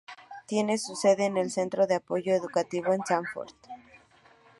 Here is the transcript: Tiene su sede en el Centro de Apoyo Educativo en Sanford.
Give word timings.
Tiene 0.47 0.79
su 0.79 0.95
sede 0.95 1.25
en 1.27 1.37
el 1.37 1.51
Centro 1.51 1.85
de 1.85 1.93
Apoyo 1.93 2.33
Educativo 2.33 2.91
en 2.91 3.05
Sanford. 3.05 3.51